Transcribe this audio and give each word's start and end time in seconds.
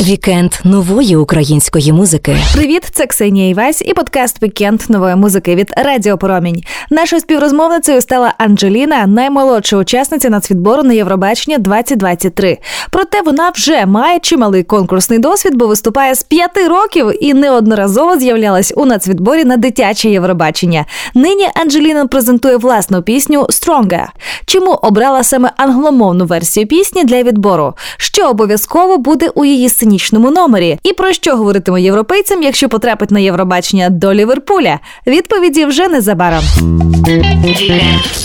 Вікенд 0.00 0.52
нової 0.64 1.16
української 1.16 1.92
музики. 1.92 2.36
Привіт, 2.54 2.88
це 2.92 3.06
Ксенія 3.06 3.48
Івась 3.48 3.82
і 3.86 3.94
подкаст 3.94 4.42
Вікенд 4.42 4.82
нової 4.88 5.16
музики 5.16 5.54
від 5.54 5.72
Радіо 5.76 6.18
Промінь. 6.18 6.62
Нашою 6.90 7.20
співрозмовницею 7.20 8.00
стала 8.00 8.34
Анджеліна, 8.38 9.06
наймолодша 9.06 9.76
учасниця 9.76 10.30
нацвідбору 10.30 10.82
на 10.82 10.92
Євробачення 10.92 11.58
2023. 11.58 12.58
Проте 12.90 13.22
вона 13.22 13.50
вже 13.50 13.86
має 13.86 14.18
чималий 14.18 14.62
конкурсний 14.62 15.18
досвід, 15.18 15.54
бо 15.54 15.66
виступає 15.66 16.14
з 16.14 16.22
п'яти 16.22 16.68
років 16.68 17.24
і 17.24 17.34
неодноразово 17.34 18.18
з'являлась 18.18 18.72
у 18.76 18.84
нацвідборі 18.84 19.44
на 19.44 19.56
дитяче 19.56 20.08
Євробачення. 20.08 20.84
Нині 21.14 21.48
Анджеліна 21.54 22.06
презентує 22.06 22.56
власну 22.56 23.02
пісню 23.02 23.42
«Stronger». 23.42 24.06
Чому 24.46 24.72
обрала 24.72 25.24
саме 25.24 25.52
англомовну 25.56 26.26
версію 26.26 26.66
пісні 26.66 27.04
для 27.04 27.22
відбору? 27.22 27.74
Що 27.96 28.21
обов'язково 28.30 28.98
буде 28.98 29.28
у 29.28 29.44
її 29.44 29.68
сценічному 29.68 30.30
номері? 30.30 30.78
І 30.82 30.92
про 30.92 31.12
що 31.12 31.36
говоритиме 31.36 31.82
європейцям, 31.82 32.42
якщо 32.42 32.68
потрапить 32.68 33.10
на 33.10 33.18
Євробачення 33.20 33.90
до 33.90 34.14
Ліверпуля? 34.14 34.78
Відповіді 35.06 35.64
вже 35.64 35.88
незабаром. 35.88 36.44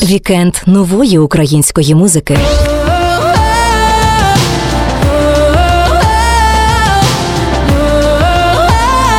Вікенд 0.04 0.56
нової 0.66 1.20
української 1.20 1.96
музики. 1.96 2.38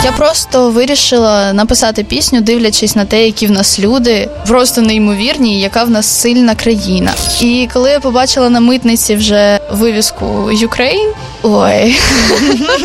Я 0.08 0.14
просто 0.14 0.70
вирішила 0.70 1.52
написати 1.52 2.04
пісню, 2.04 2.40
дивлячись 2.40 2.96
на 2.96 3.04
те, 3.04 3.26
які 3.26 3.46
в 3.46 3.50
нас 3.50 3.80
люди, 3.80 4.28
просто 4.46 4.80
неймовірні, 4.80 5.60
яка 5.60 5.84
в 5.84 5.90
нас 5.90 6.06
сильна 6.06 6.54
країна. 6.54 7.12
І 7.40 7.68
коли 7.72 7.90
я 7.90 8.00
побачила 8.00 8.50
на 8.50 8.60
митниці 8.60 9.14
вже 9.16 9.60
вивіску 9.72 10.24
Ukraine, 10.50 11.12
ой, 11.42 12.00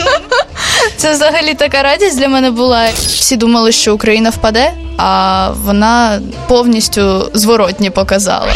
це 0.98 1.14
взагалі 1.14 1.54
така 1.54 1.84
радість 1.84 2.18
для 2.18 2.28
мене 2.28 2.52
була. 2.52 2.88
Всі 3.08 3.36
думали, 3.36 3.72
що 3.72 3.96
Україна 3.96 4.30
впаде, 4.30 4.72
а 4.98 5.52
вона 5.64 6.22
повністю 6.48 7.30
зворотні 7.34 7.90
показала. 7.90 8.54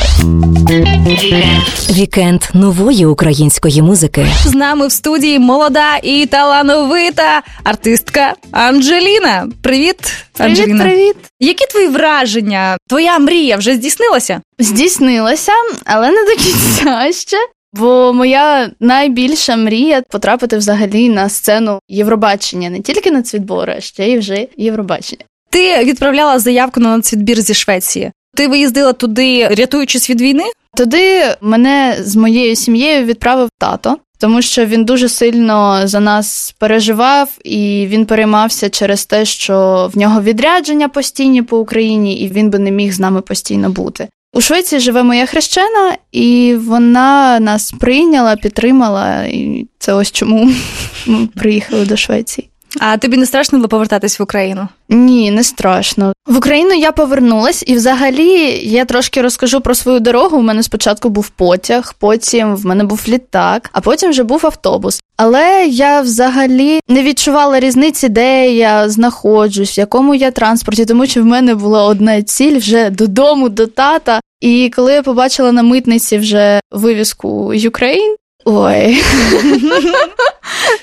Вікенд 1.91 2.41
нової 2.53 3.05
української 3.05 3.81
музики. 3.81 4.25
З 4.43 4.53
нами 4.53 4.87
в 4.87 4.91
студії 4.91 5.39
молода 5.39 5.97
і 6.03 6.25
талановита 6.25 7.41
артистка 7.63 8.33
Анджеліна. 8.51 9.47
Привіт, 9.61 9.97
Анджеліна. 10.37 10.83
Привіт, 10.83 10.97
привіт. 10.97 11.15
Які 11.39 11.65
твої 11.65 11.87
враження? 11.87 12.77
Твоя 12.89 13.19
мрія 13.19 13.57
вже 13.57 13.75
здійснилася? 13.75 14.41
Здійснилася, 14.59 15.51
але 15.85 16.11
не 16.11 16.25
до 16.25 16.43
кінця 16.43 17.11
ще. 17.11 17.37
Бо 17.73 18.13
моя 18.13 18.71
найбільша 18.79 19.55
мрія 19.55 20.01
потрапити 20.09 20.57
взагалі 20.57 21.09
на 21.09 21.29
сцену 21.29 21.79
Євробачення, 21.89 22.69
не 22.69 22.79
тільки 22.79 23.11
на 23.11 23.21
цвітбори, 23.21 23.75
а 23.77 23.81
ще 23.81 24.07
й 24.07 24.17
вже 24.17 24.47
Євробачення. 24.57 25.21
Ти 25.57 25.83
відправляла 25.83 26.39
заявку 26.39 26.79
на 26.79 26.97
нацвідбір 26.97 27.41
зі 27.41 27.53
Швеції. 27.53 28.11
Ти 28.35 28.47
виїздила 28.47 28.93
туди, 28.93 29.47
рятуючись 29.47 30.09
від 30.09 30.21
війни? 30.21 30.43
Туди 30.75 31.23
мене 31.41 31.97
з 31.99 32.15
моєю 32.15 32.55
сім'єю 32.55 33.05
відправив 33.05 33.49
тато, 33.59 33.97
тому 34.19 34.41
що 34.41 34.65
він 34.65 34.85
дуже 34.85 35.09
сильно 35.09 35.81
за 35.87 35.99
нас 35.99 36.55
переживав 36.59 37.29
і 37.43 37.87
він 37.89 38.05
переймався 38.05 38.69
через 38.69 39.05
те, 39.05 39.25
що 39.25 39.89
в 39.93 39.97
нього 39.97 40.21
відрядження 40.21 40.89
постійні 40.89 41.41
по 41.41 41.57
Україні, 41.59 42.19
і 42.19 42.27
він 42.27 42.49
би 42.49 42.59
не 42.59 42.71
міг 42.71 42.93
з 42.93 42.99
нами 42.99 43.21
постійно 43.21 43.69
бути. 43.69 44.07
У 44.33 44.41
Швеції 44.41 44.79
живе 44.79 45.03
моя 45.03 45.25
хрещена, 45.25 45.97
і 46.11 46.55
вона 46.55 47.39
нас 47.39 47.71
прийняла, 47.71 48.35
підтримала, 48.35 49.23
і 49.23 49.67
це 49.79 49.93
ось 49.93 50.11
чому 50.11 50.51
ми 51.05 51.27
приїхали 51.35 51.85
до 51.85 51.97
Швеції. 51.97 52.49
А 52.79 52.97
тобі 52.97 53.17
не 53.17 53.25
страшно 53.25 53.57
було 53.57 53.67
повертатись 53.67 54.19
в 54.19 54.23
Україну? 54.23 54.67
Ні, 54.89 55.31
не 55.31 55.43
страшно. 55.43 56.13
В 56.27 56.37
Україну 56.37 56.73
я 56.73 56.91
повернулась, 56.91 57.63
і 57.67 57.75
взагалі 57.75 58.61
я 58.63 58.85
трошки 58.85 59.21
розкажу 59.21 59.61
про 59.61 59.75
свою 59.75 59.99
дорогу. 59.99 60.37
У 60.37 60.41
мене 60.41 60.63
спочатку 60.63 61.09
був 61.09 61.29
потяг, 61.29 61.95
потім 61.99 62.55
в 62.55 62.65
мене 62.65 62.83
був 62.83 63.03
літак, 63.07 63.69
а 63.73 63.81
потім 63.81 64.09
вже 64.09 64.23
був 64.23 64.45
автобус. 64.45 65.01
Але 65.17 65.65
я 65.67 66.01
взагалі 66.01 66.79
не 66.87 67.03
відчувала 67.03 67.59
різниці, 67.59 68.09
де 68.09 68.51
я 68.51 68.89
знаходжусь, 68.89 69.77
в 69.77 69.79
якому 69.79 70.15
я 70.15 70.31
транспорті, 70.31 70.85
тому 70.85 71.05
що 71.05 71.21
в 71.21 71.25
мене 71.25 71.55
була 71.55 71.83
одна 71.83 72.21
ціль 72.21 72.57
вже 72.57 72.89
додому, 72.89 73.49
до 73.49 73.67
тата. 73.67 74.21
І 74.41 74.71
коли 74.75 74.93
я 74.93 75.03
побачила 75.03 75.51
на 75.51 75.63
митниці 75.63 76.17
вже 76.17 76.59
вивіску 76.71 77.53
Ukraine, 77.53 78.15
Ой, 78.45 79.03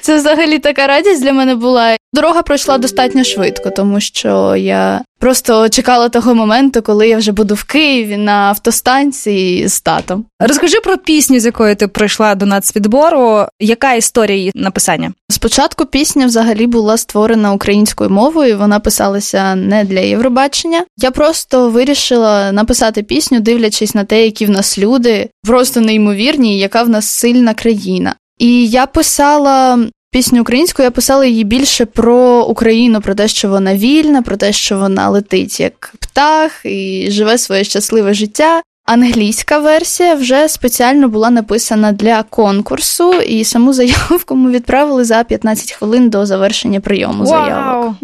це 0.01 0.17
взагалі 0.17 0.59
така 0.59 0.87
радість 0.87 1.23
для 1.23 1.33
мене 1.33 1.55
була. 1.55 1.97
Дорога 2.13 2.43
пройшла 2.43 2.79
достатньо 2.79 3.25
швидко, 3.25 3.71
тому 3.71 4.01
що 4.01 4.57
я 4.57 5.01
просто 5.25 5.69
чекала 5.69 6.09
того 6.09 6.35
моменту, 6.35 6.83
коли 6.83 7.09
я 7.09 7.17
вже 7.17 7.33
буду 7.33 7.55
в 7.55 7.65
Києві 7.65 8.17
на 8.17 8.33
автостанції 8.33 9.69
з 9.69 9.81
татом. 9.81 10.25
Розкажи 10.41 10.81
про 10.81 10.99
пісню, 10.99 11.41
з 11.41 11.45
якою 11.45 11.77
ти 11.77 11.89
прийшла 11.89 12.35
до 12.35 12.47
нацвідбору. 12.47 13.47
Яка 13.61 13.95
історія 13.95 14.39
її 14.39 14.53
написання? 14.55 15.13
Спочатку 15.31 15.87
пісня 15.87 16.27
взагалі 16.27 16.67
була 16.67 16.97
створена 16.97 17.53
українською 17.53 18.11
мовою. 18.11 18.59
Вона 18.59 18.81
писалася 18.81 19.55
не 19.55 19.85
для 19.85 20.01
Євробачення. 20.01 20.85
Я 20.99 21.11
просто 21.11 21.69
вирішила 21.69 22.53
написати 22.53 23.03
пісню, 23.03 23.41
дивлячись 23.41 23.95
на 23.95 24.05
те, 24.05 24.25
які 24.25 24.47
в 24.47 24.51
нас 24.51 24.79
люди, 24.79 25.31
просто 25.43 25.81
неймовірні, 25.81 26.59
яка 26.59 26.83
в 26.83 26.89
нас 26.89 27.09
сильна 27.09 27.55
країна. 27.55 28.15
І 28.39 28.67
я 28.67 28.87
писала 28.87 29.79
пісню 30.15 30.41
українською, 30.41 30.85
я 30.85 30.91
писала 30.91 31.27
її 31.27 31.45
більше 31.45 31.85
про 31.87 32.45
Україну, 32.45 33.01
про 33.01 33.15
те, 33.15 33.29
що 33.29 33.49
вона 33.49 33.75
вільна, 33.77 34.23
про 34.23 34.37
те, 34.37 34.53
що 34.53 34.79
вона 34.79 35.09
летить 35.09 35.61
як 35.61 35.95
птах 35.99 36.61
і 36.65 37.07
живе 37.11 37.39
своє 37.39 37.65
щасливе 37.65 38.15
життя. 38.15 38.63
Англійська 38.87 39.59
версія 39.59 40.15
вже 40.15 40.49
спеціально 40.49 41.09
була 41.09 41.31
написана 41.31 41.93
для 41.93 42.23
конкурсу, 42.23 43.13
і 43.15 43.45
саму 43.45 43.73
заявку 43.73 44.35
ми 44.35 44.51
відправили 44.51 45.05
за 45.05 45.25
15 45.25 45.73
хвилин 45.73 46.11
до 46.11 46.27
завершення 46.27 46.81
прийому 46.81 47.25
Вау! 47.25 47.45
заявок. 47.45 47.95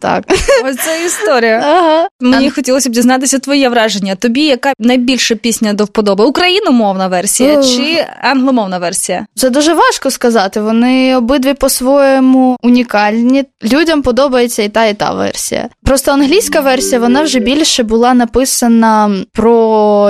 Так. 0.00 0.24
Ось 0.64 0.76
це 0.76 1.04
історія. 1.06 1.62
Ага. 1.64 2.08
Мені 2.20 2.50
хотілося 2.50 2.90
б 2.90 2.92
дізнатися 2.92 3.38
твоє 3.38 3.68
враження. 3.68 4.14
Тобі 4.14 4.42
яка 4.42 4.72
найбільша 4.78 5.34
пісня 5.34 5.72
до 5.72 5.84
вподоби? 5.84 6.24
Україномовна 6.24 7.08
версія 7.08 7.58
Ох. 7.58 7.66
чи 7.66 8.06
англомовна 8.22 8.78
версія? 8.78 9.26
Це 9.34 9.50
дуже 9.50 9.74
важко 9.74 10.10
сказати. 10.10 10.60
Вони 10.60 11.16
обидві 11.16 11.54
по-своєму 11.54 12.56
унікальні. 12.62 13.44
Людям 13.72 14.02
подобається 14.02 14.62
і 14.62 14.68
та, 14.68 14.86
і 14.86 14.94
та 14.94 15.14
версія. 15.14 15.68
Просто 15.84 16.12
англійська 16.12 16.60
версія 16.60 17.00
вона 17.00 17.22
вже 17.22 17.38
більше 17.38 17.82
була 17.82 18.14
написана 18.14 19.10
про 19.32 19.61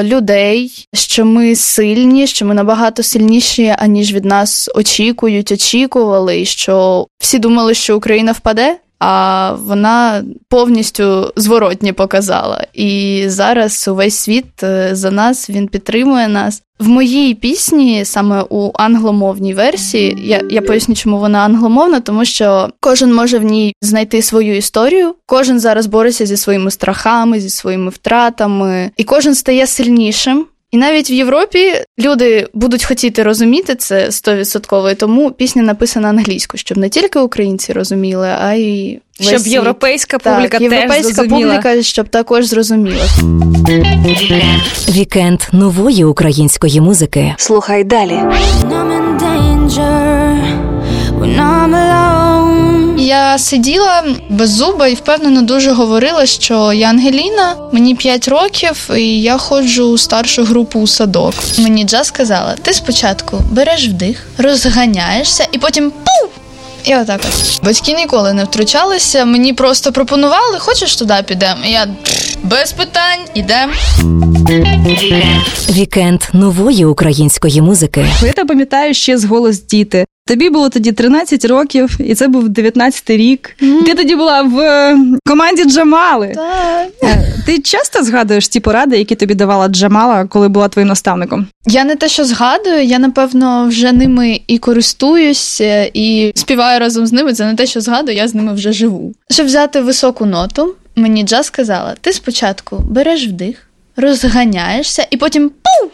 людей, 0.03 0.87
що 0.93 1.25
ми 1.25 1.57
сильні, 1.57 2.27
що 2.27 2.47
ми 2.47 2.55
набагато 2.55 3.03
сильніші, 3.03 3.75
аніж 3.79 4.15
від 4.15 4.25
нас 4.25 4.71
очікують, 4.75 5.53
очікували, 5.53 6.41
і 6.41 6.45
що 6.45 7.07
всі 7.19 7.39
думали, 7.39 7.75
що 7.75 7.97
Україна 7.97 8.33
впаде. 8.33 8.79
А 9.05 9.53
вона 9.53 10.25
повністю 10.49 11.33
зворотні 11.37 11.93
показала. 11.93 12.65
І 12.75 13.25
зараз 13.27 13.89
увесь 13.89 14.15
світ 14.15 14.63
е, 14.63 14.89
за 14.93 15.11
нас 15.11 15.51
він 15.51 15.69
підтримує 15.69 16.29
нас. 16.29 16.63
В 16.79 16.89
моїй 16.89 17.35
пісні, 17.35 18.05
саме 18.05 18.45
у 18.51 18.71
англомовній 18.75 19.55
версії, 19.55 20.19
я, 20.25 20.43
я 20.51 20.63
поясню, 20.63 20.95
чому 20.95 21.19
вона 21.19 21.39
англомовна, 21.39 22.01
тому 22.01 22.25
що 22.25 22.69
кожен 22.81 23.15
може 23.15 23.39
в 23.39 23.43
ній 23.43 23.75
знайти 23.83 24.23
свою 24.23 24.57
історію, 24.57 25.15
кожен 25.27 25.61
зараз 25.61 25.87
бореться 25.87 26.27
зі 26.27 26.37
своїми 26.37 26.71
страхами, 26.71 27.41
зі 27.41 27.51
своїми 27.51 27.91
втратами, 27.91 28.91
і 28.97 29.05
кожен 29.05 29.35
стає 29.35 29.67
сильнішим. 29.67 30.47
І 30.73 30.77
навіть 30.79 31.11
в 31.11 31.13
Європі 31.13 31.73
люди 31.99 32.49
будуть 32.55 32.85
хотіти 32.85 33.23
розуміти 33.23 33.75
це 33.75 34.07
100%, 34.09 34.93
і 34.93 34.95
тому 34.95 35.31
пісня 35.31 35.63
написана 35.63 36.09
англійською, 36.09 36.59
щоб 36.59 36.79
не 36.79 36.89
тільки 36.89 37.19
українці 37.19 37.73
розуміли, 37.73 38.29
а 38.41 38.53
й 38.53 38.99
весь 39.21 39.29
Щоб 39.29 39.41
світ. 39.41 39.53
європейська 39.53 40.19
публіка 40.19 40.43
так, 40.43 40.51
теж 40.51 40.73
європейська 40.73 41.13
зрозуміла. 41.13 41.55
публіка, 41.57 41.83
щоб 41.83 42.09
також 42.09 42.47
зрозуміла. 42.47 43.05
Вікенд 44.89 45.41
нової 45.53 46.05
української 46.05 46.81
музики. 46.81 47.35
Слухай 47.39 47.85
далі. 47.85 48.19
Я 53.13 53.39
сиділа 53.39 54.05
без 54.29 54.51
зуба 54.51 54.89
і 54.89 54.95
впевнено 54.95 55.43
дуже 55.43 55.73
говорила, 55.73 56.27
що 56.27 56.73
я 56.73 56.89
Ангеліна, 56.89 57.57
мені 57.73 57.95
5 57.95 58.29
років, 58.29 58.91
і 58.97 59.23
я 59.23 59.39
ходжу 59.39 59.83
у 59.83 59.99
старшу 59.99 60.45
групу 60.45 60.81
у 60.81 60.87
садок. 60.87 61.35
Мені 61.59 61.85
Джа 61.85 62.05
сказала: 62.05 62.55
ти 62.63 62.73
спочатку 62.73 63.41
береш 63.51 63.89
вдих, 63.89 64.27
розганяєшся, 64.39 65.47
і 65.53 65.59
потім 65.59 65.91
пу! 65.91 66.29
І 66.85 66.97
отак 66.97 67.21
от. 67.29 67.65
Батьки 67.65 67.93
ніколи 67.93 68.33
не 68.33 68.45
втручалися. 68.45 69.25
Мені 69.25 69.53
просто 69.53 69.93
пропонували, 69.93 70.59
хочеш 70.59 70.97
туди 70.97 71.15
підемо. 71.27 71.65
І 71.67 71.71
Я 71.71 71.87
без 72.43 72.73
питань 72.73 73.21
ідемо. 73.35 73.73
Вікенд 75.71 76.23
нової 76.33 76.85
української 76.85 77.63
музики. 77.63 78.07
Я 78.23 78.33
тебе 78.33 78.49
пам'ятаю 78.49 78.95
ще 78.95 79.19
з 79.19 79.25
голос 79.25 79.67
діти. 79.67 80.05
Тобі 80.27 80.51
було 80.51 80.69
тоді 80.69 80.93
13 80.93 81.45
років, 81.45 81.97
і 82.01 82.15
це 82.15 82.29
був 82.29 82.45
19-й 82.49 83.17
рік. 83.17 83.57
Ти 83.59 83.95
тоді 83.95 84.17
була 84.17 84.43
в 84.43 84.59
е, 84.61 84.99
команді 85.27 85.65
Джамали. 85.65 86.33
Так. 86.35 86.89
Е, 87.03 87.35
Ти 87.47 87.59
часто 87.59 88.03
згадуєш 88.05 88.49
ті 88.49 88.61
поради, 88.61 88.99
які 88.99 89.15
тобі 89.15 89.35
давала 89.35 89.69
Джамала, 89.69 90.25
коли 90.27 90.49
була 90.49 90.69
твоїм 90.69 90.89
наставником? 90.89 91.47
Я 91.67 91.85
не 91.85 91.97
те, 91.97 92.09
що 92.09 92.25
згадую, 92.25 92.85
я 92.85 92.99
напевно 92.99 93.67
вже 93.69 93.93
ними 93.93 94.41
і 94.47 94.59
користуюся, 94.59 95.91
і 95.95 96.33
співаю 96.35 96.81
разом 96.81 97.07
з 97.07 97.13
ними. 97.13 97.33
Це 97.33 97.45
не 97.47 97.55
те, 97.55 97.67
що 97.67 97.81
згадую, 97.81 98.17
я 98.17 98.29
з 98.29 98.35
ними 98.35 98.55
вже 98.55 98.73
живу. 98.73 99.15
Щоб 99.31 99.47
взяти 99.47 99.81
високу 99.81 100.27
ноту, 100.27 100.75
мені 100.97 101.23
Джа 101.23 101.43
сказала: 101.43 101.95
ти 102.01 102.13
спочатку 102.13 102.79
береш 102.91 103.27
вдих, 103.27 103.69
розганяєшся, 103.97 105.07
і 105.11 105.17
потім 105.17 105.49
пу! 105.49 105.91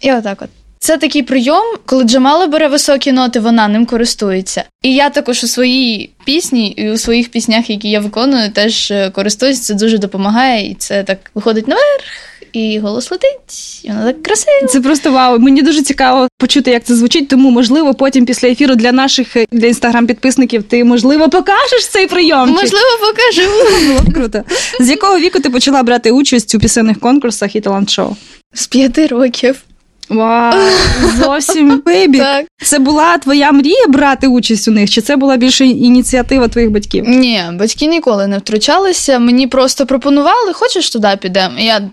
І 0.00 0.12
отак 0.12 0.42
от. 0.42 0.48
Це 0.82 0.96
такий 0.96 1.22
прийом, 1.22 1.64
коли 1.86 2.04
Джамала 2.04 2.46
бере 2.46 2.68
високі 2.68 3.12
ноти, 3.12 3.40
вона 3.40 3.68
ним 3.68 3.86
користується. 3.86 4.64
І 4.82 4.94
я 4.94 5.10
також 5.10 5.44
у 5.44 5.46
своїй 5.46 6.10
пісні 6.24 6.68
і 6.68 6.90
у 6.90 6.96
своїх 6.96 7.28
піснях, 7.28 7.70
які 7.70 7.90
я 7.90 8.00
виконую, 8.00 8.50
теж 8.50 8.90
е, 8.90 9.10
користуюся. 9.10 9.62
Це 9.62 9.74
дуже 9.74 9.98
допомагає, 9.98 10.70
і 10.70 10.74
це 10.74 11.02
так 11.02 11.18
виходить 11.34 11.68
наверх, 11.68 12.04
і 12.52 12.78
голос 12.78 13.10
летить, 13.10 13.80
і 13.84 13.88
воно 13.88 14.04
так 14.04 14.22
красиво. 14.22 14.66
Це 14.68 14.80
просто 14.80 15.12
вау. 15.12 15.38
Мені 15.38 15.62
дуже 15.62 15.82
цікаво 15.82 16.28
почути, 16.38 16.70
як 16.70 16.84
це 16.84 16.94
звучить. 16.94 17.28
Тому, 17.28 17.50
можливо, 17.50 17.94
потім 17.94 18.26
після 18.26 18.48
ефіру 18.48 18.74
для 18.74 18.92
наших 18.92 19.36
е, 19.36 19.46
для 19.52 19.66
інстаграм-підписників 19.66 20.62
ти, 20.62 20.84
можливо, 20.84 21.28
покажеш 21.28 21.88
цей 21.88 22.06
прийомчик. 22.06 22.56
Можливо, 22.56 22.86
покажу. 23.00 23.50
Було 23.86 24.12
круто. 24.14 24.42
З 24.80 24.88
якого 24.90 25.18
віку 25.18 25.40
ти 25.40 25.50
почала 25.50 25.82
брати 25.82 26.10
участь 26.10 26.54
у 26.54 26.58
пісенних 26.58 27.00
конкурсах 27.00 27.56
і 27.56 27.60
талант-шоу? 27.60 28.16
З 28.54 28.66
п'яти 28.66 29.06
років. 29.06 29.62
Вау, 30.10 30.52
зовсім 31.18 31.82
бейбі. 31.86 32.18
Так. 32.18 32.46
Це 32.62 32.78
була 32.78 33.18
твоя 33.18 33.52
мрія 33.52 33.86
брати 33.88 34.26
участь 34.26 34.68
у 34.68 34.70
них, 34.70 34.90
чи 34.90 35.00
це 35.00 35.16
була 35.16 35.36
більше 35.36 35.66
ініціатива 35.66 36.48
твоїх 36.48 36.70
батьків? 36.70 37.04
Ні, 37.08 37.42
батьки 37.52 37.86
ніколи 37.86 38.26
не 38.26 38.38
втручалися. 38.38 39.18
Мені 39.18 39.46
просто 39.46 39.86
пропонували, 39.86 40.52
хочеш 40.52 40.90
туди 40.90 41.18
підемо. 41.20 41.58
І 41.58 41.64
я 41.64 41.90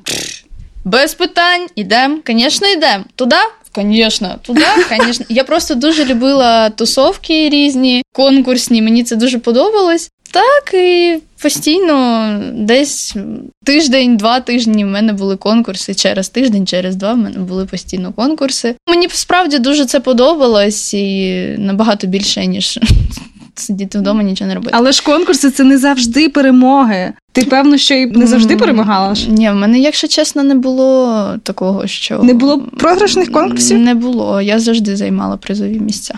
без 0.86 1.14
питань, 1.14 1.68
ідемо. 1.76 2.18
Звісно, 2.28 2.68
йдемо. 2.68 3.04
Туди? 3.16 3.36
Звісно, 3.76 4.36
туди, 4.42 4.66
звісно. 5.06 5.26
Я 5.30 5.44
просто 5.44 5.76
дуже 5.76 6.06
любила 6.06 6.70
тусовки 6.70 7.50
різні, 7.50 8.04
конкурсні. 8.14 8.82
Мені 8.82 9.04
це 9.04 9.16
дуже 9.16 9.40
подобалось. 9.40 10.10
Так, 10.32 10.74
і 10.74 11.18
постійно 11.42 12.30
десь 12.54 13.16
тиждень, 13.66 14.18
два 14.18 14.40
тижні 14.40 14.86
в 14.86 14.88
мене 14.88 15.14
були 15.14 15.36
конкурси. 15.36 15.96
Через 15.96 16.30
тиждень, 16.30 16.68
через 16.68 16.96
два 16.96 17.14
в 17.14 17.18
мене 17.18 17.40
були 17.40 17.66
постійно 17.66 18.14
конкурси. 18.14 18.76
Мені 18.90 19.08
справді 19.12 19.60
дуже 19.60 19.86
це 19.86 20.00
подобалось 20.00 20.94
і 20.94 21.46
набагато 21.58 22.08
більше, 22.08 22.46
ніж 22.46 22.80
сидіти 23.56 24.00
вдома, 24.00 24.24
нічого 24.24 24.48
не 24.48 24.56
робити. 24.56 24.74
Але 24.78 24.92
ж 24.92 25.04
конкурси 25.04 25.52
це 25.52 25.64
не 25.64 25.78
завжди 25.78 26.30
перемоги. 26.30 27.14
Ти 27.32 27.44
певно, 27.44 27.78
що 27.78 27.94
і 27.94 28.06
не 28.06 28.28
завжди 28.28 28.58
перемагала. 28.58 29.16
Ні, 29.28 29.50
в 29.50 29.56
мене, 29.56 29.80
якщо 29.80 30.08
чесно, 30.08 30.44
не 30.44 30.56
було 30.56 31.26
такого, 31.44 31.88
що 31.88 32.20
Не 32.20 32.34
було 32.34 32.60
програшних 32.60 33.32
конкурсів? 33.32 33.80
Не 33.80 33.96
було. 33.96 34.42
Я 34.42 34.60
завжди 34.60 34.96
займала 34.96 35.38
призові 35.38 35.80
місця. 35.80 36.16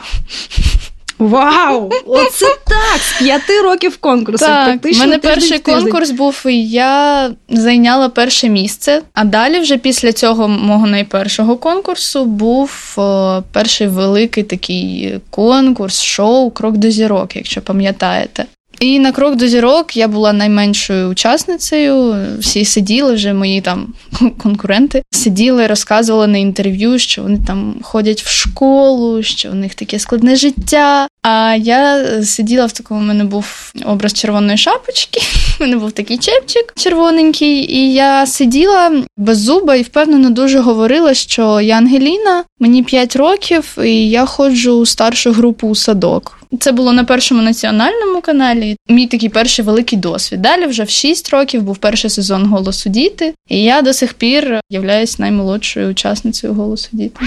Вау! 1.19 1.91
Оце 2.05 2.45
так! 2.67 3.01
З 3.01 3.19
п'яти 3.19 3.61
років 3.61 3.97
конкурсу. 3.97 4.45
Так, 4.45 4.85
у 4.85 4.97
мене 4.97 5.17
перший 5.17 5.59
тиждень. 5.59 5.83
конкурс 5.83 6.11
був, 6.11 6.43
і 6.45 6.69
я 6.69 7.31
зайняла 7.49 8.09
перше 8.09 8.49
місце. 8.49 9.01
А 9.13 9.23
далі, 9.23 9.59
вже 9.59 9.77
після 9.77 10.13
цього 10.13 10.47
мого 10.47 10.87
найпершого 10.87 11.57
конкурсу, 11.57 12.25
був 12.25 12.95
о, 12.97 13.41
перший 13.51 13.87
великий 13.87 14.43
такий 14.43 15.19
конкурс, 15.29 16.01
шоу 16.01 16.51
Крок 16.51 16.77
до 16.77 16.89
зірок, 16.89 17.35
якщо 17.35 17.61
пам'ятаєте. 17.61 18.45
І 18.79 18.99
на 18.99 19.11
крок 19.11 19.35
до 19.35 19.47
зірок 19.47 19.97
я 19.97 20.07
була 20.07 20.33
найменшою 20.33 21.09
учасницею. 21.09 22.15
Всі 22.39 22.65
сиділи 22.65 23.13
вже 23.13 23.33
мої 23.33 23.61
там 23.61 23.93
конкуренти. 24.37 25.03
Сиділи, 25.11 25.67
розказували 25.67 26.27
на 26.27 26.37
інтерв'ю, 26.37 26.99
що 26.99 27.21
вони 27.23 27.39
там 27.47 27.75
ходять 27.81 28.21
в 28.21 28.29
школу, 28.29 29.23
що 29.23 29.51
у 29.51 29.53
них 29.53 29.75
таке 29.75 29.99
складне 29.99 30.35
життя. 30.35 31.07
А 31.21 31.55
я 31.59 31.97
е, 31.97 32.23
сиділа 32.23 32.65
в 32.65 32.71
такому, 32.71 32.99
у 32.99 33.03
мене 33.03 33.23
був 33.23 33.73
образ 33.85 34.13
червоної 34.13 34.57
шапочки. 34.57 35.21
У 35.59 35.63
мене 35.63 35.77
був 35.77 35.91
такий 35.91 36.17
чепчик 36.17 36.73
червоненький, 36.75 37.75
і 37.75 37.93
я 37.93 38.25
сиділа 38.25 38.91
без 39.17 39.39
зуба 39.41 39.75
і 39.75 39.81
впевнено 39.81 40.29
дуже 40.29 40.59
говорила, 40.59 41.13
що 41.13 41.61
я 41.61 41.77
Ангеліна, 41.77 42.43
мені 42.59 42.83
5 42.83 43.15
років, 43.15 43.77
і 43.83 44.09
я 44.09 44.25
ходжу 44.25 44.71
у 44.71 44.85
старшу 44.85 45.31
групу 45.31 45.67
у 45.67 45.75
садок. 45.75 46.39
Це 46.59 46.71
було 46.71 46.93
на 46.93 47.03
першому 47.03 47.41
національному 47.41 48.21
каналі. 48.21 48.75
Мій 48.89 49.07
такий 49.07 49.29
перший 49.29 49.65
великий 49.65 49.99
досвід. 49.99 50.41
Далі 50.41 50.65
вже 50.65 50.83
в 50.83 50.89
6 50.89 51.29
років 51.29 51.61
був 51.61 51.77
перший 51.77 52.09
сезон 52.09 52.45
голосу 52.45 52.89
діти, 52.89 53.33
і 53.49 53.63
я 53.63 53.81
до 53.81 53.93
сих 53.93 54.13
пір 54.13 54.59
являюсь 54.69 55.19
наймолодшою 55.19 55.89
учасницею 55.89 56.53
голосу 56.53 56.89
діти. 56.91 57.19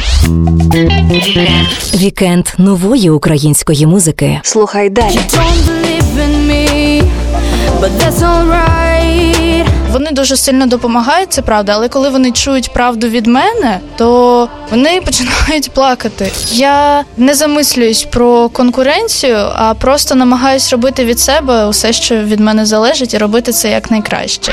Вікенд 1.94 2.46
нової 2.58 3.10
української 3.10 3.81
музики. 3.86 4.40
Слухай 4.42 4.90
далі. 4.90 5.10
You 5.10 5.36
Don't 5.36 5.62
believe 5.66 6.18
in 6.26 6.34
me, 6.50 7.02
but 7.80 7.90
that's 8.00 8.22
alright. 8.22 9.41
Вони 9.92 10.10
дуже 10.10 10.36
сильно 10.36 10.66
допомагають, 10.66 11.32
це 11.32 11.42
правда, 11.42 11.72
але 11.74 11.88
коли 11.88 12.08
вони 12.08 12.32
чують 12.32 12.72
правду 12.72 13.08
від 13.08 13.26
мене, 13.26 13.80
то 13.96 14.48
вони 14.70 15.00
починають 15.04 15.70
плакати. 15.70 16.32
Я 16.52 17.04
не 17.16 17.34
замислююсь 17.34 18.02
про 18.04 18.48
конкуренцію, 18.48 19.36
а 19.54 19.74
просто 19.74 20.14
намагаюсь 20.14 20.70
робити 20.72 21.04
від 21.04 21.20
себе 21.20 21.66
усе, 21.66 21.92
що 21.92 22.16
від 22.16 22.40
мене 22.40 22.66
залежить, 22.66 23.14
і 23.14 23.18
робити 23.18 23.52
це 23.52 23.70
якнайкраще. 23.70 24.52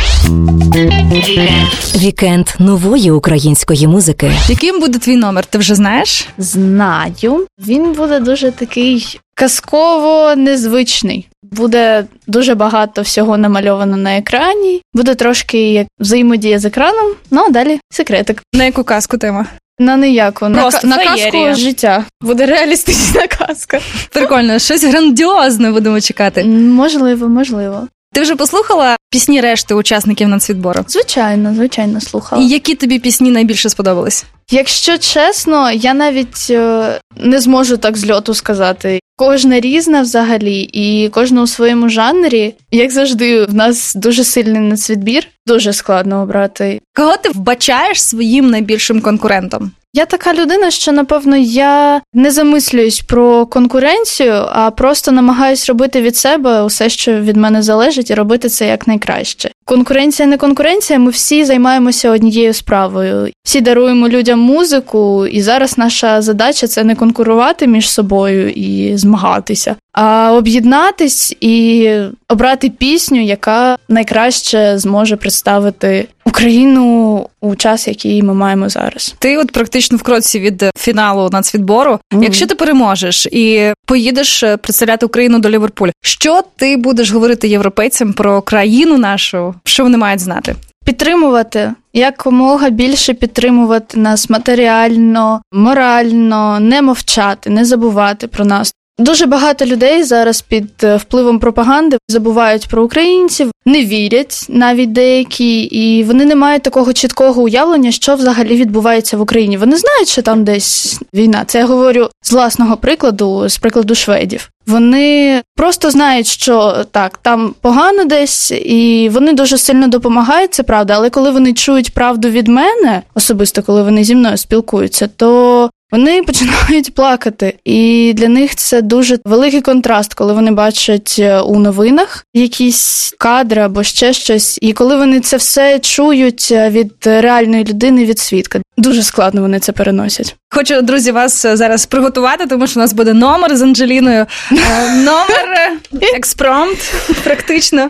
Вікенд 1.96 2.48
нової 2.60 3.12
української 3.12 3.88
музики. 3.88 4.32
Яким 4.50 4.80
буде 4.80 5.00
твій 5.00 5.16
номер? 5.16 5.46
Ти 5.46 5.58
вже 5.58 5.76
знаєш? 5.76 6.28
Знаю, 6.38 7.46
він 7.68 7.94
буде 7.94 8.20
дуже 8.20 8.52
такий 8.52 9.20
казково 9.34 10.36
незвичний. 10.36 11.28
Буде 11.52 12.06
дуже 12.28 12.56
багато 12.56 13.02
всього 13.02 13.38
намальовано 13.38 13.98
на 13.98 14.18
екрані. 14.18 14.82
Буде 14.94 15.16
трошки 15.16 15.74
як 15.74 15.88
взаємодія 16.00 16.60
з 16.60 16.66
екраном. 16.66 17.12
Ну 17.32 17.42
а 17.48 17.50
далі 17.50 17.80
секретик. 17.92 18.42
На 18.54 18.64
яку 18.64 18.84
казку 18.84 19.18
тема? 19.18 19.46
На 19.80 19.98
ніяку, 19.98 20.50
на, 20.50 20.62
Просто 20.62 20.88
на 20.88 20.98
казку 21.04 21.56
життя. 21.56 22.06
Буде 22.22 22.46
реалістична 22.46 23.28
казка. 23.28 23.80
Прикольно, 24.10 24.60
щось 24.60 24.84
грандіозне 24.84 25.72
будемо 25.72 26.02
чекати. 26.02 26.44
Можливо, 26.44 27.28
можливо. 27.28 27.88
Ти 28.14 28.22
вже 28.22 28.36
послухала 28.36 28.96
пісні 29.12 29.42
решти 29.42 29.74
учасників 29.74 30.28
нацвідбору? 30.28 30.86
Звичайно, 30.88 31.54
звичайно, 31.56 32.02
слухала. 32.02 32.44
І 32.44 32.48
які 32.48 32.76
тобі 32.76 33.00
пісні 33.00 33.32
найбільше 33.32 33.70
сподобались? 33.70 34.26
Якщо 34.52 34.98
чесно, 34.98 35.72
я 35.72 35.94
навіть 35.94 36.48
е, 36.50 37.00
не 37.18 37.40
зможу 37.40 37.78
так 37.78 37.98
з 37.98 38.12
льоту 38.12 38.34
сказати. 38.34 39.00
Кожна 39.16 39.60
різна 39.60 40.02
взагалі, 40.02 40.62
і 40.62 41.10
кожна 41.10 41.42
у 41.42 41.48
своєму 41.48 41.90
жанрі. 41.90 42.56
Як 42.72 42.92
завжди, 42.92 43.46
в 43.46 43.54
нас 43.54 43.96
дуже 43.96 44.24
сильний 44.24 44.62
нацвідбір, 44.62 45.28
дуже 45.48 45.74
складно 45.74 46.22
обрати. 46.22 46.82
Кого 46.96 47.18
ти 47.18 47.30
вбачаєш 47.30 48.04
своїм 48.04 48.50
найбільшим 48.50 49.02
конкурентом? 49.02 49.72
Я 49.94 50.06
така 50.06 50.34
людина, 50.34 50.72
що 50.72 50.92
напевно 50.92 51.38
я 51.38 52.02
не 52.14 52.32
замислююсь 52.32 53.02
про 53.02 53.46
конкуренцію, 53.46 54.34
а 54.34 54.72
просто 54.72 55.12
намагаюсь 55.12 55.70
робити 55.70 56.02
від 56.02 56.16
себе 56.16 56.64
усе, 56.64 56.90
що 56.90 57.20
від 57.20 57.38
мене 57.38 57.62
залежить, 57.62 58.10
і 58.10 58.14
робити 58.14 58.50
це 58.50 58.68
якнайкраще. 58.68 59.52
Конкуренція 59.66 60.28
не 60.28 60.38
конкуренція. 60.38 61.00
Ми 61.00 61.12
всі 61.12 61.46
займаємося 61.46 62.12
однією 62.12 62.54
справою. 62.54 63.30
Всі 63.44 63.62
даруємо 63.62 64.10
людям 64.10 64.40
музику, 64.40 65.28
і 65.28 65.42
зараз 65.42 65.78
наша 65.78 66.22
задача 66.22 66.68
це 66.68 66.84
не 66.84 66.96
конкурувати 66.96 67.68
між 67.68 67.90
собою 67.90 68.50
і 68.50 68.98
змагатися, 68.98 69.76
а 69.94 70.34
об'єднатись 70.34 71.36
і 71.42 71.90
обрати 72.30 72.70
пісню, 72.70 73.24
яка 73.24 73.78
найкраще 73.90 74.78
зможе 74.78 75.16
представити 75.16 76.08
Україну 76.26 77.28
у 77.42 77.56
час, 77.56 77.88
який 77.88 78.24
ми 78.24 78.34
маємо 78.34 78.70
зараз. 78.70 79.16
Ти 79.20 79.38
от 79.38 79.52
практично 79.52 79.98
в 79.98 80.02
кроці 80.02 80.40
від 80.40 80.64
фіналу 80.78 81.30
нацвідбору. 81.32 82.00
Мгм. 82.12 82.24
Якщо 82.24 82.48
ти 82.48 82.56
переможеш 82.56 83.26
і 83.26 83.74
поїдеш 83.86 84.44
е, 84.44 84.58
представляти 84.58 85.06
Україну 85.06 85.40
до 85.40 85.50
Ліверпуля, 85.50 85.92
що 86.02 86.42
ти 86.56 86.78
будеш 86.78 87.12
говорити 87.12 87.48
європейцям 87.48 88.14
про 88.14 88.42
країну 88.42 88.98
нашу? 88.98 89.56
Що 89.64 89.84
вони 89.84 89.98
мають 89.98 90.20
знати? 90.20 90.56
Підтримувати 90.86 91.74
якомога 91.94 92.70
більше 92.70 93.14
підтримувати 93.14 94.00
нас 94.00 94.30
матеріально, 94.30 95.42
морально, 95.52 96.60
не 96.60 96.82
мовчати, 96.82 97.50
не 97.50 97.66
забувати 97.66 98.28
про 98.28 98.46
нас. 98.46 98.74
Дуже 99.00 99.26
багато 99.26 99.66
людей 99.66 100.04
зараз 100.04 100.42
під 100.42 100.70
е, 100.84 100.96
впливом 100.96 101.40
пропаганди 101.40 101.98
забувають 102.08 102.68
про 102.68 102.84
українців, 102.84 103.52
не 103.66 103.86
вірять 103.86 104.46
навіть 104.50 104.92
деякі, 104.92 105.62
і 105.62 106.04
вони 106.04 106.26
не 106.26 106.36
мають 106.36 106.64
такого 106.64 106.94
чіткого 106.94 107.42
уявлення, 107.42 107.92
що 107.92 108.16
взагалі 108.16 108.56
відбувається 108.56 109.18
в 109.18 109.22
Україні. 109.22 109.58
Вони 109.58 109.78
знають, 109.78 110.08
що 110.08 110.22
там 110.22 110.44
десь 110.44 111.00
війна. 111.14 111.44
Це 111.48 111.60
я 111.60 111.66
говорю 111.66 112.10
з 112.24 112.32
власного 112.32 112.78
прикладу, 112.78 113.50
з 113.50 113.58
прикладу 113.58 113.96
шведів. 113.96 114.50
Вони 114.68 115.42
просто 115.56 115.92
знають, 115.92 116.28
що 116.28 116.86
так, 116.92 117.20
там 117.22 117.54
погано 117.62 118.06
десь, 118.06 118.52
і 118.52 119.10
вони 119.14 119.34
дуже 119.34 119.58
сильно 119.58 119.88
допомагають, 119.88 120.54
це 120.54 120.64
правда. 120.64 120.94
Але 120.94 121.10
коли 121.10 121.32
вони 121.32 121.54
чують 121.54 121.94
правду 121.94 122.30
від 122.30 122.48
мене, 122.48 123.02
особисто 123.14 123.64
коли 123.64 123.84
вони 123.84 124.04
зі 124.04 124.16
мною 124.16 124.38
спілкуються, 124.38 125.10
то 125.16 125.70
вони 125.92 126.24
починають 126.24 126.94
плакати, 126.96 127.54
і 127.66 128.14
для 128.16 128.28
них 128.28 128.56
це 128.56 128.82
дуже 128.82 129.20
великий 129.26 129.62
контраст, 129.62 130.14
коли 130.14 130.34
вони 130.34 130.52
бачать 130.52 131.16
е, 131.20 131.40
у 131.40 131.60
новинах 131.60 132.26
якісь 132.34 133.16
кадри 133.18 133.62
або 133.62 133.84
ще 133.84 134.14
щось. 134.14 134.60
І 134.62 134.74
коли 134.74 134.98
вони 134.98 135.20
це 135.20 135.38
все 135.38 135.80
чують 135.80 136.48
е, 136.52 136.70
від 136.70 136.94
реальної 137.06 137.64
людини, 137.64 138.06
від 138.06 138.20
свідка, 138.20 138.60
дуже 138.78 139.04
складно 139.04 139.42
вони 139.42 139.60
це 139.60 139.72
переносять. 139.72 140.36
Хочу, 140.50 140.82
друзі, 140.82 141.12
вас 141.12 141.46
е, 141.46 141.58
зараз 141.58 141.86
приготувати, 141.86 142.46
тому 142.48 142.68
що 142.68 142.80
у 142.80 142.84
нас 142.84 142.94
буде 142.94 143.14
номер 143.14 143.58
з 143.58 143.62
Анджеліною. 143.62 144.26
Номер 144.96 145.78
експромт, 146.16 146.94
практично. 147.24 147.90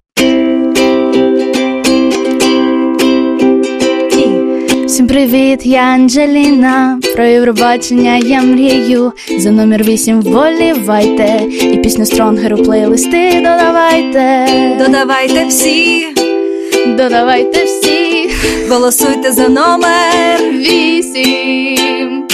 Привіт, 5.09 5.65
я 5.65 5.81
Анджеліна. 5.81 6.99
Про 7.15 7.23
Євробачення 7.23 8.17
я 8.17 8.41
мрію. 8.41 9.11
За 9.37 9.51
номер 9.51 9.83
вісім 9.83 10.21
вволівайте. 10.21 11.41
І 11.61 11.77
пісню 11.77 12.05
Стронгеру 12.05 12.57
плейлисти 12.57 13.31
додавайте. 13.35 14.47
Додавайте 14.79 15.45
всі, 15.45 16.07
Додавайте 16.87 17.63
всі. 17.63 18.29
голосуйте 18.69 19.31
за 19.31 19.47
номер. 19.47 20.39
Вісім. 20.53 22.27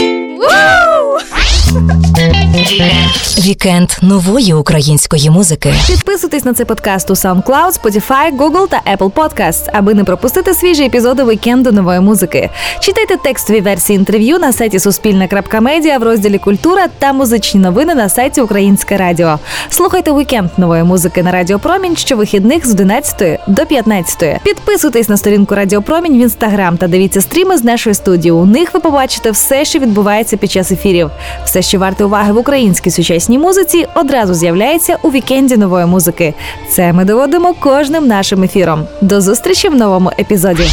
Вікенд 3.45 3.89
нової 4.01 4.53
української 4.53 5.29
музики. 5.29 5.73
Підписуйтесь 5.87 6.45
на 6.45 6.53
цей 6.53 6.65
подкаст 6.65 7.11
у 7.11 7.13
SoundCloud, 7.13 7.81
Spotify, 7.81 8.37
Google 8.37 8.67
та 8.67 8.81
Apple 8.95 9.11
Podcasts, 9.11 9.69
аби 9.73 9.93
не 9.93 10.03
пропустити 10.03 10.53
свіжі 10.53 10.83
епізоди 10.83 11.23
вікенду 11.23 11.71
нової 11.71 11.99
музики. 11.99 12.49
Читайте 12.79 13.17
текстові 13.17 13.61
версії 13.61 13.99
інтерв'ю 13.99 14.39
на 14.39 14.53
сайті 14.53 14.79
Суспільне.Медіа 14.79 15.97
в 15.97 16.03
розділі 16.03 16.37
Культура 16.37 16.87
та 16.99 17.13
музичні 17.13 17.59
новини 17.59 17.95
на 17.95 18.09
сайті 18.09 18.41
Українське 18.41 18.97
Радіо. 18.97 19.39
Слухайте 19.69 20.11
вікенд 20.11 20.49
нової 20.57 20.83
музики 20.83 21.23
на 21.23 21.31
Радіо 21.31 21.59
Промінь 21.59 21.95
щовихідних 21.95 22.67
з 22.67 22.71
11 22.71 23.39
до 23.47 23.65
15. 23.65 24.41
Підписуйтесь 24.43 25.09
на 25.09 25.17
сторінку 25.17 25.55
Радіо 25.55 25.81
Промінь 25.81 26.17
в 26.17 26.21
інстаграм 26.21 26.77
та 26.77 26.87
дивіться 26.87 27.21
стріми 27.21 27.57
з 27.57 27.63
нашої 27.63 27.93
студії. 27.93 28.31
У 28.31 28.45
них 28.45 28.73
ви 28.73 28.79
побачите 28.79 29.31
все, 29.31 29.65
що 29.65 29.79
відбувається 29.79 30.37
під 30.37 30.51
час 30.51 30.71
ефірів. 30.71 31.11
Все, 31.45 31.61
що 31.61 31.79
варте 31.79 32.05
уваги 32.05 32.31
в 32.31 32.37
українській 32.65 32.91
сучасній 32.91 33.39
музиці, 33.39 33.87
одразу 33.95 34.33
з'являється 34.33 34.97
у 35.01 35.11
вікенді 35.11 35.57
нової 35.57 35.85
музики. 35.85 36.33
Це 36.71 36.93
ми 36.93 37.05
доводимо 37.05 37.53
кожним 37.53 38.07
нашим 38.07 38.43
ефіром. 38.43 38.87
До 39.01 39.21
зустрічі 39.21 39.69
в 39.69 39.75
новому 39.75 40.11
епізоді. 40.19 40.63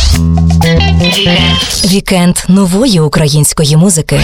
Вікенд 1.84 2.36
нової 2.48 3.00
української 3.00 3.76
музики. 3.76 4.20